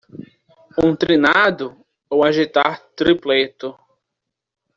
Um 0.83 0.95
trinado? 0.95 1.79
ou 2.09 2.23
agitar 2.23 2.81
tripleto. 2.95 3.77